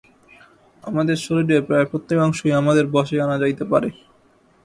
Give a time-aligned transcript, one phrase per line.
[0.83, 3.89] আমাদের শরীরের প্রায় প্রত্যেক অংশই আমাদের বশে আনা যাইতে পারে।